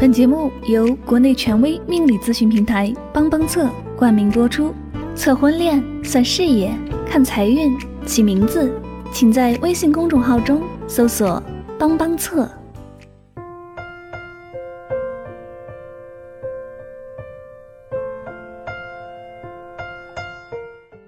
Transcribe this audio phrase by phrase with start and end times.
[0.00, 4.72] 本节目由国内权威命理咨询平台帮帮测冠名播出。
[5.16, 6.72] 测婚恋、算事业、
[7.04, 7.76] 看财运、
[8.06, 8.72] 起名字，
[9.12, 11.42] 请在微信公众号中搜索
[11.76, 12.46] “帮帮测”。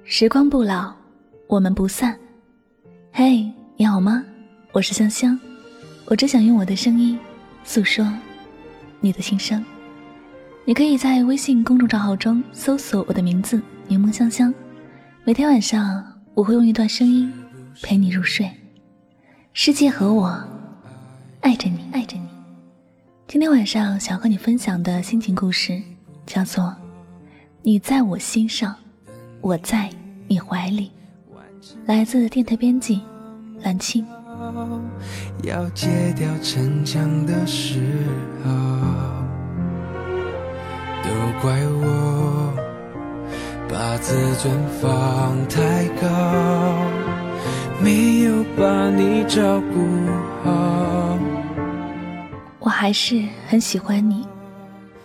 [0.02, 0.92] 时光不老，
[1.46, 2.18] 我们不散。
[3.12, 4.24] 嘿，你好吗？
[4.72, 5.38] 我是香香，
[6.06, 7.16] 我只想用我的声音
[7.62, 8.04] 诉说。
[9.02, 9.64] 你的心声，
[10.66, 14.52] 你可以在微信公众账号中搜索我的名字“柠檬香香”。
[15.24, 16.04] 每天晚上，
[16.34, 17.32] 我会用一段声音
[17.82, 18.50] 陪你入睡。
[19.54, 20.38] 世界和我
[21.40, 22.28] 爱着你，爱着你。
[23.26, 25.80] 今天晚上想和你分享的心情故事
[26.26, 26.64] 叫做
[27.62, 28.76] 《你在我心上，
[29.40, 29.88] 我在
[30.28, 30.90] 你怀里》，
[31.86, 33.00] 来自电台编辑
[33.62, 34.06] 蓝青。
[35.44, 37.78] 要戒掉逞强的时
[38.42, 38.50] 候，
[41.20, 42.50] 都怪我
[43.68, 46.08] 把自尊放太高，
[47.78, 49.86] 没有把你照顾
[50.42, 51.18] 好。
[52.58, 54.26] 我还是很喜欢你，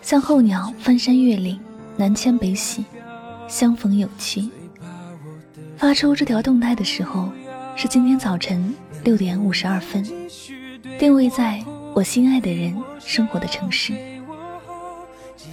[0.00, 1.60] 像候鸟翻山越岭，
[1.98, 2.82] 南迁北徙，
[3.46, 4.50] 相逢有期。
[5.76, 7.28] 发出这条动态的时候，
[7.76, 8.74] 是今天早晨。
[9.04, 10.04] 六点五十二分，
[10.98, 11.62] 定位在
[11.94, 13.92] 我心爱的人生活的城市。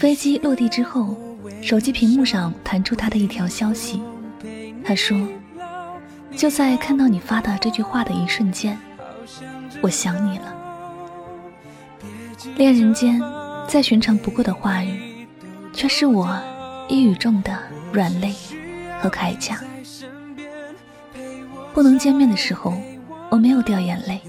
[0.03, 1.15] 飞机落地之后，
[1.61, 4.01] 手机屏幕上弹出他的一条消息。
[4.83, 5.17] 他说
[6.35, 8.77] ：“就在看到你发的这句话的一瞬间，
[9.79, 10.53] 我想你了。”
[12.57, 13.17] 恋人间
[13.65, 15.25] 再寻常不过的话语，
[15.71, 16.37] 却是我
[16.89, 17.57] 一语中的
[17.93, 18.35] 软肋
[18.99, 19.61] 和铠甲。
[21.73, 22.73] 不能见面的时候。
[23.29, 24.19] 我没有掉眼泪，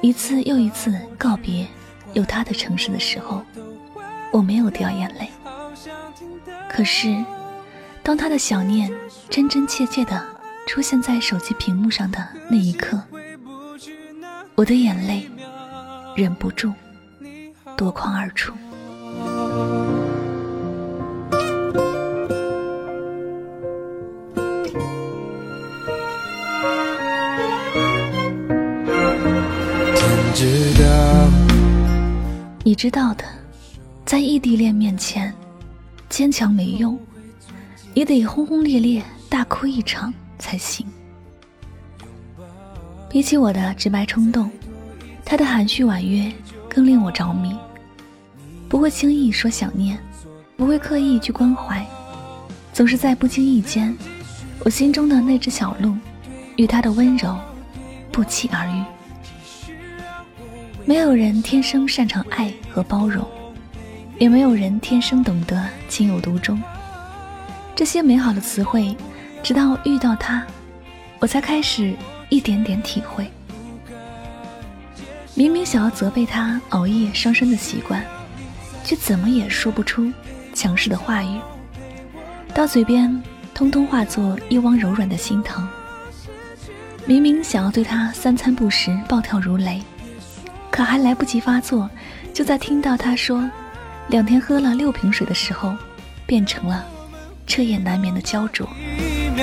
[0.00, 1.66] 一次又一次告别
[2.14, 3.42] 有他的城市的时候，
[4.32, 5.30] 我没有掉眼泪。
[6.68, 7.16] 可是，
[8.02, 8.92] 当他的想念
[9.30, 10.22] 真真切切的
[10.66, 13.00] 出现在手机屏幕上的那一刻，
[14.54, 15.28] 我的眼泪
[16.14, 16.72] 忍不住
[17.76, 18.52] 夺眶而出。
[32.64, 33.24] 你知道的，
[34.06, 35.34] 在异地恋面前，
[36.08, 36.96] 坚强没用，
[37.92, 40.86] 也得轰轰烈烈大哭一场才行。
[43.10, 44.48] 比起我的直白冲动，
[45.24, 46.32] 他的含蓄婉约
[46.68, 47.52] 更令我着迷。
[48.68, 49.98] 不会轻易说想念，
[50.56, 51.84] 不会刻意去关怀，
[52.72, 53.96] 总是在不经意间，
[54.60, 55.92] 我心中的那只小鹿，
[56.54, 57.36] 与他的温柔
[58.12, 58.84] 不期而遇。
[60.84, 63.26] 没有人天生擅长爱和包容，
[64.18, 66.60] 也没有人天生懂得情有独钟。
[67.74, 68.96] 这些美好的词汇，
[69.42, 70.44] 直到遇到他，
[71.18, 71.94] 我才开始
[72.30, 73.30] 一点点体会。
[75.34, 78.02] 明明想要责备他熬夜伤身的习惯，
[78.82, 80.10] 却怎么也说不出
[80.54, 81.38] 强势的话语，
[82.54, 83.22] 到嘴边
[83.52, 85.68] 通通化作一汪柔软的心疼。
[87.04, 89.82] 明明想要对他三餐不食，暴跳如雷。
[90.70, 91.88] 可还来不及发作，
[92.32, 93.48] 就在听到他说
[94.08, 95.76] 两天喝了六瓶水的时候，
[96.26, 96.86] 变成了
[97.46, 98.68] 彻夜难眠的焦灼。
[98.76, 99.42] 你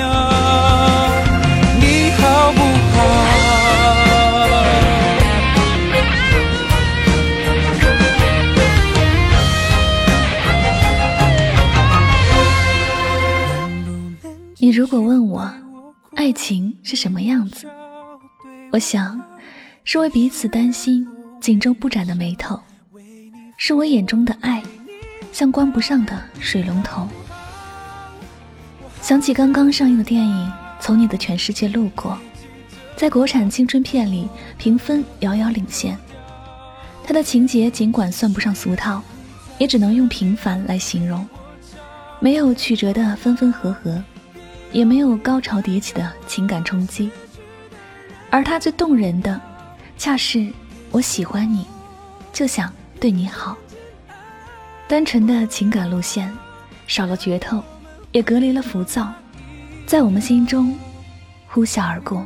[2.18, 2.97] 好不好？
[14.57, 15.53] 你如果问我，
[16.16, 17.68] 爱情是什么样子？
[18.72, 19.22] 我想，
[19.84, 21.06] 是为彼此担心。
[21.41, 22.57] 紧皱不展的眉头，
[23.66, 24.62] 是我眼中的爱，
[25.31, 27.07] 像关不上的水龙头。
[29.01, 30.47] 想起刚刚上映的电影
[30.81, 32.12] 《从你的全世界路过》，
[32.97, 35.97] 在国产青春片里评分遥遥领先。
[37.06, 39.01] 它的情节尽管算不上俗套，
[39.57, 41.25] 也只能用平凡来形容。
[42.19, 44.04] 没有曲折的分分合合，
[44.74, 47.09] 也没有高潮迭起的情感冲击，
[48.30, 49.39] 而它最动人的，
[49.98, 50.51] 恰是。
[50.92, 51.66] 我喜欢你，
[52.33, 52.69] 就想
[53.03, 53.57] 对你好。
[54.88, 56.31] 单纯的情感路线，
[56.88, 57.61] 少了决透，
[58.13, 59.11] 也隔离了浮躁，
[59.85, 60.73] 在我们心中
[61.45, 62.25] 呼啸而过。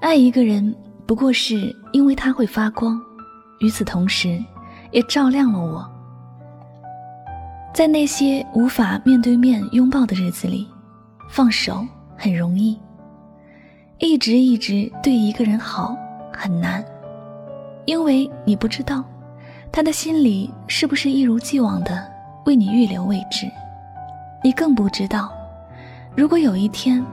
[0.00, 0.74] 爱一个人，
[1.06, 1.72] 不过是
[2.16, 2.98] 因为他会发光，
[3.58, 4.42] 与此同时，
[4.90, 5.86] 也照亮了我。
[7.74, 10.66] 在那些无法面对面拥抱的日子里，
[11.28, 11.86] 放手
[12.16, 12.80] 很容易。
[13.98, 15.94] 一直一直对一个人好
[16.32, 16.82] 很难，
[17.84, 19.04] 因为你不知道
[19.70, 22.02] 他的心里是不是一如既往的
[22.46, 23.46] 为你预留位置，
[24.42, 25.30] 你更不知道，
[26.16, 27.04] 如果有一天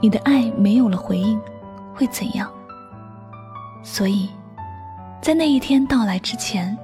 [0.00, 1.40] 你的爱没有了回应，
[1.92, 2.48] 会怎样。
[3.82, 4.30] 所以，
[5.24, 6.76] 在那一天到来之前，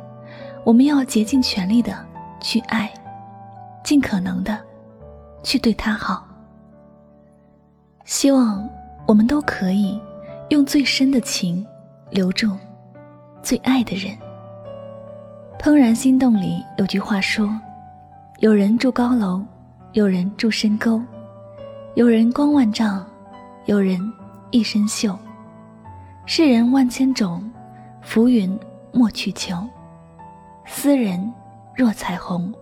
[0.65, 1.95] 我们要竭尽全力的
[2.41, 2.91] 去爱。
[3.85, 4.59] 尽可能的
[5.43, 6.27] 去对他好，
[8.07, 8.67] 希望
[9.07, 10.01] 我们都可以
[10.49, 11.67] 用最深的情
[12.09, 12.57] 留住
[13.43, 14.17] 最爱的人。
[15.63, 17.47] 《怦然心动》里有句话说
[18.41, 19.45] ：“有人住高楼，
[19.93, 21.03] 有人住深沟，
[21.95, 23.05] 有人光万丈，
[23.67, 24.01] 有人
[24.51, 25.15] 一身锈。
[26.25, 27.50] 世人万千种，
[28.11, 28.59] 浮云
[28.91, 29.55] 莫去求。
[30.67, 31.33] 斯人
[31.77, 32.53] 若彩虹。”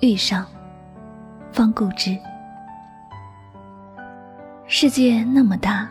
[0.00, 0.44] 遇上，
[1.50, 2.14] 方固知。
[4.66, 5.88] 世界那么大，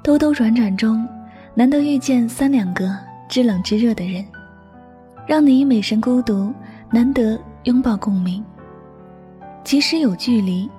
[0.00, 1.04] 兜兜转转中，
[1.56, 2.96] 难得遇见三两个
[3.28, 4.24] 知冷知热的人，
[5.26, 6.54] 让你美神孤独，
[6.88, 8.44] 难得拥抱共鸣。
[9.64, 10.70] 即使有距离，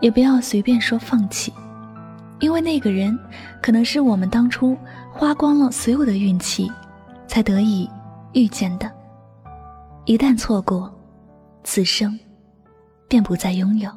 [0.00, 1.54] 也不要随便说放弃，
[2.40, 3.16] 因为那个人
[3.62, 4.76] 可能是我们当初
[5.12, 6.68] 花光了所有的运气，
[7.26, 7.88] 才得以
[8.32, 8.90] 遇见的。
[10.04, 10.92] 一旦错过。
[11.68, 12.16] 此生，
[13.08, 13.90] 便不再拥有。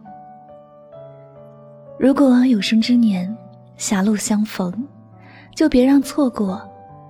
[1.99, 3.37] 如果有生之年
[3.77, 4.73] 狭路相逢，
[5.53, 6.59] 就别让错过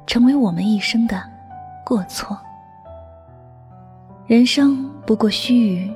[0.06, 1.24] 成为我们一生的
[1.86, 2.38] 过错。
[4.28, 5.96] 人生不过须臾，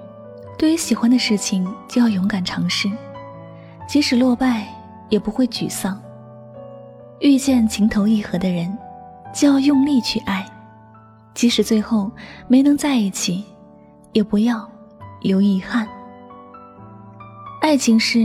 [0.57, 2.89] 对于喜欢的事情就要勇敢尝试，
[3.85, 4.65] 即使落败
[5.09, 6.01] 也不会沮丧。
[7.19, 8.75] 遇见情投意合的人，
[9.33, 10.45] 就要用力去爱，
[11.33, 12.09] 即使最后
[12.47, 13.43] 没能在一起。
[14.13, 14.69] 也不要
[15.21, 15.87] 留遗憾。
[17.61, 18.19] 爱情是，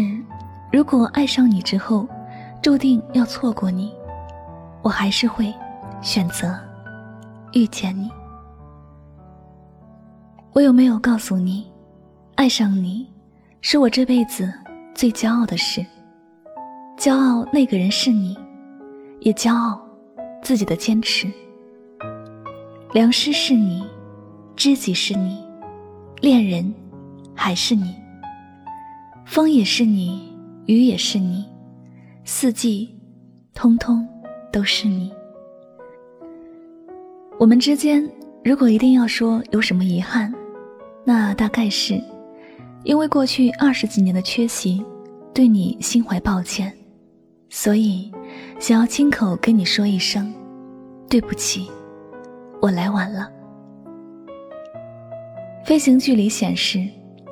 [0.71, 2.07] 如果爱上你之后，
[2.63, 3.91] 注定要错过你，
[4.83, 5.51] 我还是会
[6.03, 6.55] 选择
[7.55, 8.11] 遇见你。
[10.53, 11.73] 我有没有告诉你，
[12.35, 13.11] 爱上你
[13.63, 14.53] 是我这辈子
[14.95, 15.83] 最骄傲的事？
[16.99, 18.37] 骄傲那个人是你，
[19.21, 19.81] 也骄傲
[20.43, 21.31] 自己的坚持。
[22.93, 23.85] 良师是你，
[24.57, 25.39] 知己是你。
[26.21, 26.75] 恋人，
[27.35, 27.95] 还是你。
[29.27, 30.33] 风也是你，
[30.67, 31.45] 雨也是你，
[32.25, 32.89] 四季，
[33.55, 34.07] 通通
[34.51, 35.13] 都是你。
[37.39, 38.11] 我们之间，
[38.43, 40.33] 如果一定要说有什么遗憾，
[41.05, 42.03] 那大概是，
[42.85, 44.83] 因为过去二十几年的缺席，
[45.35, 46.73] 对你心怀抱歉，
[47.51, 48.11] 所以
[48.59, 50.33] 想要亲口跟你说一声，
[51.09, 51.71] 对不起，
[52.61, 53.31] 我来晚了。
[55.65, 56.87] 飞行距离显示，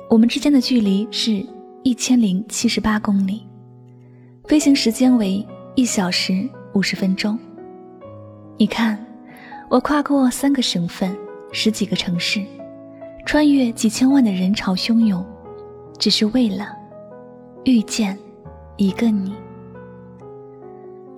[0.09, 1.45] 我们之间的距离是
[1.83, 3.45] 一千零七十八公里，
[4.45, 5.45] 飞行时间为
[5.75, 7.37] 一小时五十分钟。
[8.57, 8.97] 你看，
[9.69, 11.15] 我跨过三个省份，
[11.51, 12.43] 十几个城市，
[13.25, 15.25] 穿越几千万的人潮汹涌，
[15.99, 16.75] 只是为了
[17.65, 18.17] 遇见
[18.77, 19.33] 一个你。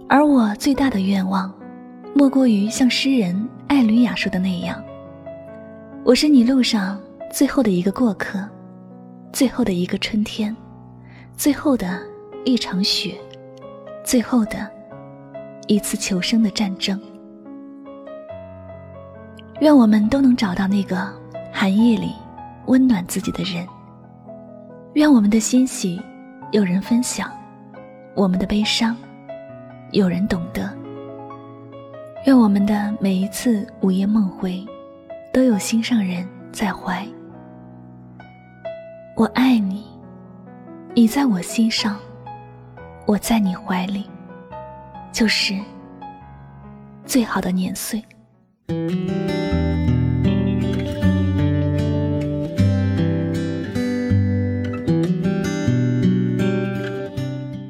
[0.10, 1.54] 而我最大的愿望，
[2.16, 4.84] 莫过于像诗人艾吕雅说的那样
[6.04, 7.00] ：“我是你路上。”
[7.32, 8.44] 最后的一个过客，
[9.32, 10.56] 最后的一个春天，
[11.38, 12.02] 最后的
[12.44, 13.16] 一场雪，
[14.04, 14.68] 最后的
[15.68, 17.00] 一次求生的战争。
[19.62, 21.08] 愿我们都能找到那个
[21.54, 22.14] 寒夜里
[22.66, 23.64] 温暖自己的人。
[24.94, 26.02] 愿我们的欣喜
[26.52, 27.30] 有人分享，
[28.16, 28.98] 我们的悲伤
[29.92, 30.70] 有人懂得。
[32.26, 34.64] 愿我们的每一次午夜梦回，
[35.34, 37.06] 都有心上人在怀。
[39.16, 39.84] 我爱你，
[40.94, 41.98] 你在我心上，
[43.06, 44.06] 我在你怀里，
[45.12, 45.56] 就是
[47.06, 48.04] 最好的年岁。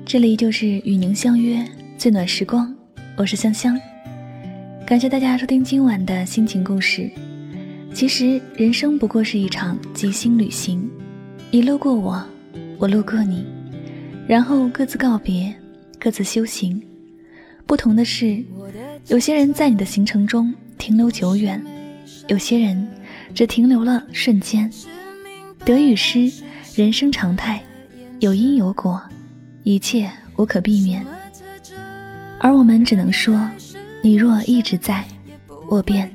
[0.06, 1.64] 这里就是与您相约
[2.00, 2.74] 最暖时光，
[3.18, 3.78] 我是香香，
[4.86, 7.12] 感谢大家收听今晚的心情故事。
[7.94, 10.90] 其实人生不过是一场即兴旅行。
[11.52, 12.26] 你路过我，
[12.78, 13.46] 我路过你，
[14.26, 15.54] 然后各自告别，
[16.00, 16.82] 各自修行。
[17.66, 18.42] 不同的是，
[19.10, 21.62] 有些人在你的行程中停留久远，
[22.30, 22.88] 有些人
[23.36, 24.72] 只停留了瞬间。
[25.66, 26.32] 得与失，
[26.76, 27.62] 人生常态，
[28.22, 29.02] 有因有果，
[29.64, 31.06] 一切无可避免。
[32.40, 33.40] 而我们只能说，
[34.02, 35.04] 你若一直在，
[35.68, 36.10] 我便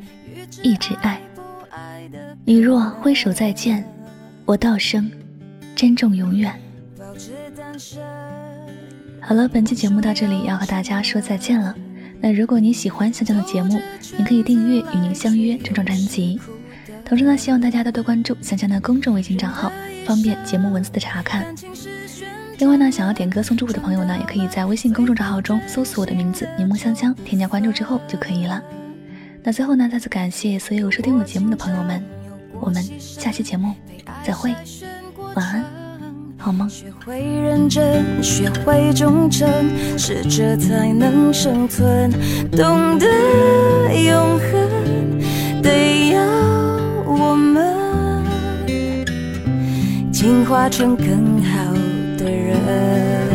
[0.62, 1.20] 一直爱。
[2.44, 3.84] 你若挥手再见，
[4.44, 5.10] 我道声
[5.76, 6.52] 珍重永远。
[9.20, 11.74] 好了，本期节目到这里要和大家说再见了。
[12.20, 13.78] 那如果你喜欢香香的节目，
[14.16, 16.40] 你可以订阅《与您相约》这张专辑。
[17.04, 19.70] 同时呢，希望大家多多关注香香的公众微信账号，
[20.06, 21.54] 方便节目文字的查看。
[22.64, 28.58] 另外呢，想要点歌送祝福的朋友呢，也可以在微信公众账号中搜索我的名字“柠檬香香”，添加关注之后就可以了。
[29.42, 32.02] 那最后呢，再次感谢所有收听我节目的朋友们，
[32.62, 33.74] 我们下期节目
[34.24, 34.54] 再会，
[35.34, 35.62] 晚安。
[36.38, 36.66] 好吗？
[36.70, 39.46] 学会认真，学会忠诚，
[39.98, 42.10] 适者才能生存。
[42.50, 43.06] 懂得
[43.94, 46.22] 永恒，得要
[47.04, 48.24] 我们
[50.10, 51.63] 进化成更好
[52.24, 53.33] 的人。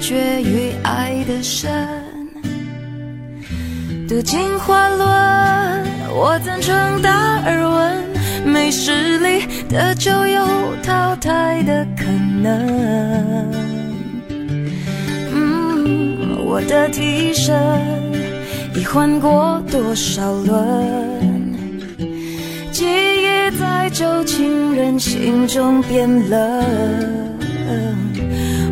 [0.00, 1.70] 决于爱的深。
[4.08, 5.06] 读进化论，
[6.14, 7.10] 我赞成达
[7.44, 8.04] 尔文，
[8.44, 10.46] 没实力的就有
[10.82, 12.04] 淘汰的可
[12.40, 13.52] 能。
[15.34, 17.54] 嗯，我的替身
[18.74, 21.56] 已换过多少轮？
[22.70, 26.38] 记忆在旧情人心中变冷，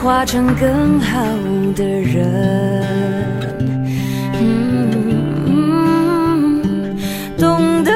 [0.00, 1.22] 进化成更好
[1.76, 2.26] 的人。
[7.36, 7.92] 懂得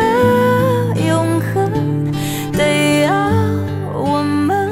[1.08, 2.12] 永恒。
[2.52, 3.32] 对啊，
[3.94, 4.68] 我们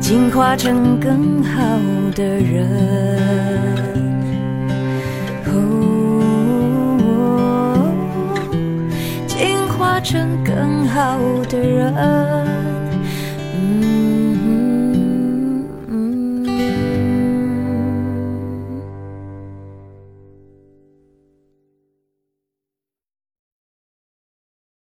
[0.00, 1.58] 进化成更好
[2.14, 2.68] 的人，
[9.26, 12.79] 进化成更好的人。